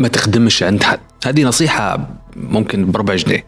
[0.00, 0.98] ما تخدمش عند حد.
[1.26, 3.44] هذه نصيحة ممكن بربع جنيه.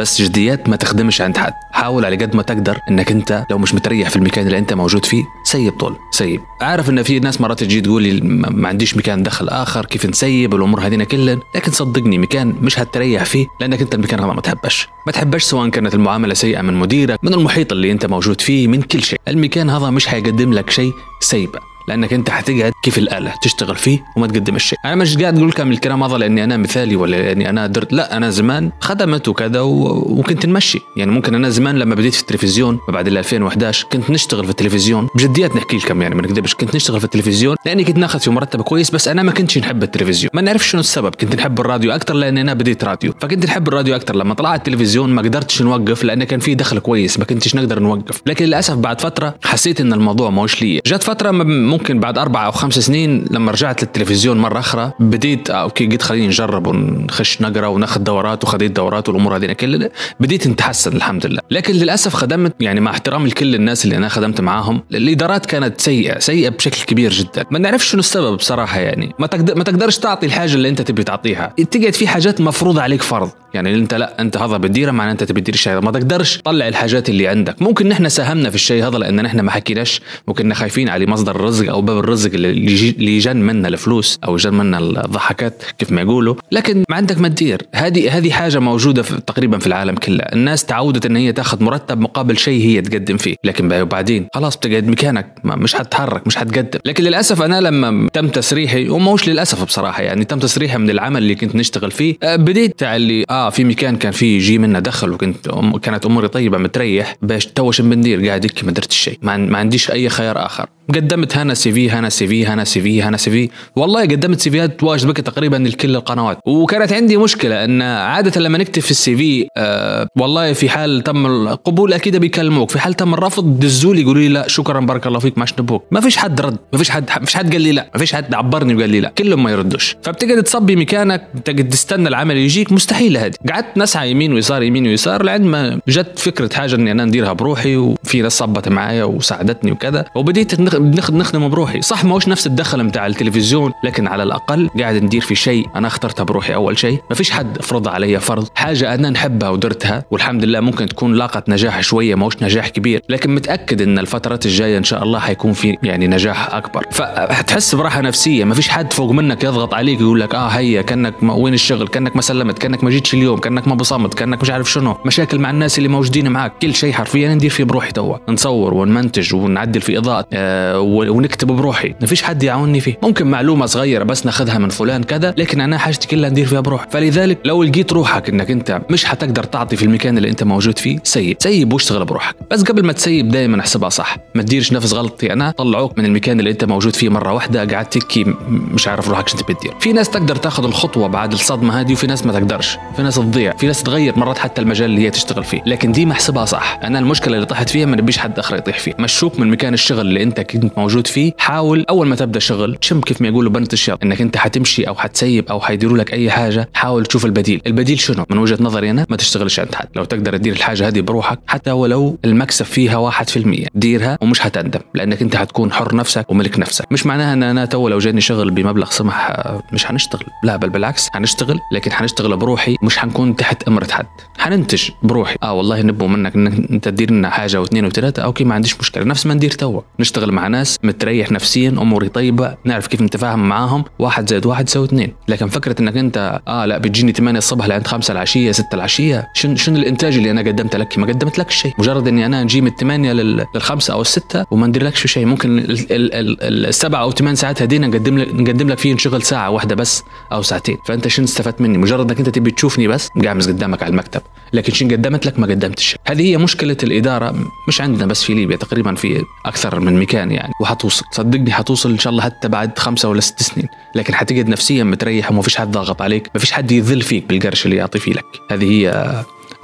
[0.00, 1.52] بس جديات ما تخدمش عند حد.
[1.72, 5.04] حاول على قد ما تقدر إنك أنت لو مش متريح في المكان اللي أنت موجود
[5.04, 6.40] فيه سيب طول سيب.
[6.62, 10.54] أعرف إن في ناس مرات تجي تقول لي ما عنديش مكان دخل آخر كيف نسيب؟
[10.54, 14.88] الأمور هذينا كلها لكن صدقني مكان مش هتريح فيه لأنك أنت المكان هذا ما تحبش.
[15.06, 18.82] ما تحبش سواء كانت المعاملة سيئة من مديرك من المحيط اللي أنت موجود فيه من
[18.82, 19.20] كل شيء.
[19.28, 21.60] المكان هذا مش حيقدم لك شيء سيبه.
[21.88, 24.78] لأنك أنت حتقعد كيف الآلة تشتغل فيه وما تقدم الشيء.
[24.84, 27.92] أنا مش قاعد أقول لكم الكلام هذا لأني أنا مثالي ولا لأني أنا درت.
[27.92, 30.78] لا أنا زمان خدمت وكذا وكنت نمشي.
[30.96, 35.08] يعني ممكن أنا زمان لما بديت في التلفزيون بعد 2011 كنت نشتغل في التلفزيون.
[35.14, 36.54] بجديات نحكي لكم يعني ما نكذبش.
[36.54, 39.82] كنت نشتغل في التلفزيون لأني كنت ناخذ في مرتب كويس بس أنا ما كنتش نحب
[39.82, 40.30] التلفزيون.
[40.34, 41.14] ما نعرف شنو السبب.
[41.14, 43.12] كنت نحب الراديو أكثر لأني أنا بديت راديو.
[43.20, 47.18] فكنت نحب الراديو أكثر لما طلعت التلفزيون ما قدرتش نوقف لأن كان في دخل كويس
[47.18, 48.22] ما كنتش نقدر نوقف.
[48.26, 51.30] لكن للأسف بعد فترة حسيت إن الموضوع مش لي جت فترة
[51.78, 56.02] ممكن بعد أربع أو خمس سنين لما رجعت للتلفزيون مرة أخرى بديت آه، أوكي قلت
[56.02, 59.90] خليني نجرب ونخش نقرأ وناخذ دورات وخذيت دورات والأمور هذه كلها
[60.20, 61.40] بديت نتحسن الحمد لله.
[61.50, 66.18] لكن للأسف خدمت يعني مع احترامي لكل الناس اللي أنا خدمت معاهم الإدارات كانت سيئة
[66.18, 67.44] سيئة بشكل كبير جدا.
[67.50, 69.14] ما نعرفش شنو السبب بصراحة يعني.
[69.18, 71.54] ما تقدر ما تقدرش تعطي الحاجة اللي أنت تبي تعطيها.
[71.70, 73.30] تقعد في حاجات مفروضة عليك فرض.
[73.54, 77.08] يعني انت لا انت هذا بتديره معناه انت تبي تدير الشيء ما تقدرش تطلع الحاجات
[77.08, 77.62] اللي عندك.
[77.62, 80.00] ممكن نحن ساهمنا في الشيء هذا لأن نحن ما حكيناش.
[80.26, 84.78] وكنا خايفين على مصدر الرزق أو باب الرزق اللي جن منا الفلوس أو جن منا
[84.78, 86.34] الضحكات كيف ما يقولوا.
[86.52, 87.62] لكن ما عندك ما تدير.
[87.74, 90.24] هذه هذه حاجة موجودة في تقريبا في العالم كله.
[90.24, 93.34] الناس تعودت إن هي تاخذ مرتب مقابل شيء هي تقدم فيه.
[93.44, 95.34] لكن وبعدين خلاص بتقعد مكانك.
[95.44, 96.80] مش حتتحرك مش حتقدم.
[96.84, 101.34] لكن للأسف أنا لما تم تسريحي وموش للأسف بصراحة يعني تم تسريحي من العمل اللي
[101.34, 105.48] كنت نشتغل فيه آه، بديت اللي آه في مكان كان فيه يجي منا دخل وكنت
[105.82, 110.46] كانت أموري طيبة متريح باش توش بندير قاعد ما درت الشيء ما عنديش أي خيار
[110.46, 110.66] آخر.
[110.94, 115.16] قدمت هنا CV هنا CV هنا CV هنا CV والله قدمت CV ات واجد بك
[115.16, 116.38] تقريبا لكل القنوات.
[116.46, 121.26] وكانت عندي مشكلة إن عادة لما نكتب في ال CV آه والله في حال تم
[121.26, 122.70] القبول أكيد بيكلموك.
[122.70, 125.84] في حال تم الرفض دزوا لي يقولوا لي لا شكرا بارك الله فيك ماش نبوك.
[125.90, 128.14] ما فيش حد رد ما فيش حد ما فيش حد قال لي لا ما فيش
[128.14, 129.12] حد عبرني وقال لي لا.
[129.18, 129.96] كلهم ما يردوش.
[130.02, 135.22] فبتقعد تصبي مكانك تقعد تستنى العمل يجيك مستحيل هذه قعدت نسعى يمين ويسار يمين ويسار
[135.22, 140.04] لعند ما جت فكرة حاجة إني أنا نديرها بروحي وفي ناس صبت معايا وساعدتني وكذا.
[140.14, 141.82] وبديت نخدم بروحي.
[141.82, 145.86] صح ما هوش نفس الدخل بتاع التلفزيون لكن على الأقل قاعد ندير في شيء أنا
[145.86, 147.00] اخترته بروحي أول شيء.
[147.10, 148.48] ما فيش حد فرض علي فرض.
[148.54, 153.02] حاجة أنا نحبها ودرتها والحمد لله ممكن تكون لاقت نجاح شوية ما هوش نجاح كبير.
[153.08, 156.86] لكن متأكد إن الفترات الجاية إن شاء الله حيكون في يعني نجاح أكبر.
[156.90, 158.44] فحتحس براحة نفسية.
[158.44, 162.16] ما فيش حد فوق منك يضغط عليك يقول لك آه هيا كأنك وين الشغل؟ كأنك
[162.16, 164.96] ما سلمت كأنك ما جيتش اليوم كأنك ما بصمت كأنك مش عارف شنو.
[165.06, 168.16] مشاكل مع الناس اللي موجودين معك كل شيء حرفيا ندير فيه بروحي توا.
[168.28, 170.26] نصور ونمنتج ونعدل في إضاءة.
[170.32, 171.94] آه ونكتب بروحي.
[172.00, 172.98] ما فيش حد يعاونني فيه.
[173.02, 176.86] ممكن معلومة صغيرة بس ناخذها من فلان كذا لكن أنا حاجتي كلها ندير فيها بروح.
[176.90, 180.98] فلذلك لو لقيت روحك إنك أنت مش حتقدر تعطي في المكان اللي أنت موجود فيه
[181.04, 181.36] سيب.
[181.40, 182.36] سيب واشتغل بروحك.
[182.50, 184.16] بس قبل ما تسيب دائما احسبها صح.
[184.34, 187.86] ما تديرش نفس غلطتي أنا طلعوك من المكان اللي أنت موجود فيه مرة واحدة قاعد
[187.86, 189.74] تكي مش عارف روحك شو تبي تدير.
[189.80, 192.78] في ناس تقدر تاخذ الخطوة بعد الصدمة هذه وفي ناس ما تقدرش.
[192.96, 193.56] في ناس تضيع.
[193.56, 195.62] في ناس تغير مرات حتى المجال اللي هي تشتغل فيه.
[195.66, 196.80] لكن دي محسبها صح.
[196.82, 200.00] أنا المشكلة اللي طحت فيها ما نبيش حد آخر يطيح فيه مشوك من مكان الشغل
[200.00, 203.72] اللي أنت كنت موجود فيه حاول أول ما تبدأ شغل شم كيف ما يقولوا بنت
[203.72, 207.62] الشر إنك أنت حتمشي أو حتسيب أو حيديروا لك أي حاجة حاول تشوف البديل.
[207.66, 209.88] البديل شنو؟ من وجهة نظري أنا ما تشتغلش عند حد.
[209.96, 215.22] لو تقدر تدير الحاجة هذه بروحك حتى ولو المكسب فيها 1% ديرها ومش حتندم لأنك
[215.22, 216.92] أنت حتكون حر نفسك وملك نفسك.
[216.92, 219.32] مش معناها إن أنا تو لو جاني شغل بمبلغ سمح
[219.72, 220.26] مش حنشتغل.
[220.44, 224.06] لا بل بالعكس حنشتغل لكن حنشتغل بروحي مش حنكون تحت أمرة حد.
[224.38, 225.36] حننتج بروحي.
[225.42, 229.04] آه والله نبغوا منك إنك أنت تدير لنا حاجة واثنين وثلاثة أوكي ما عنديش مشكلة.
[229.04, 229.80] نفس ما ندير توا.
[230.00, 233.84] نشتغل مع ناس متريح نفسيا أموري طيبة نعرف كيف نتفاهم معاهم.
[233.98, 235.12] واحد زائد واحد يساوي اثنين.
[235.28, 239.56] لكن فكرة إنك أنت آه لا بتجيني 8 الصبح لعند 5 العشية 6 العشية شنو
[239.56, 241.72] شنو الإنتاج اللي أنا قدمت لك؟ ما قدمت لك شيء.
[241.78, 245.26] مجرد إني أنا نجي من 8 للخمسة أو الستة وما ندير لكش شيء.
[245.26, 250.02] ممكن السبع أو ثمان ساعات هذين نقدم لك نقدم لك فيه نشغل ساعة واحدة بس
[250.32, 250.76] أو ساعتين.
[250.86, 254.22] فأنت شنو استفدت مني؟ مجرد إنك أنت تبي تشوفني بس قاعد قدامك على المكتب.
[254.52, 255.96] لكن شنو قدمت لك ما قدمتش.
[256.06, 257.34] هذه هي مشكلة الإدارة
[257.68, 261.04] مش عندنا بس في ليبيا تقريبا في أكثر من مكان يعني وحتوصل.
[261.12, 263.68] صدقني حتوصل إن شاء الله حتى بعد خمسة ولا ست سنين.
[263.94, 267.66] لكن حتقعد نفسيا متريح وما فيش حد ضاغط عليك ما فيش حد يذل فيك بالقرش
[267.66, 268.24] اللي يعطي فيه لك.
[268.50, 269.14] هذه هي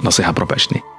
[0.01, 0.94] نصيحة بربع جنيه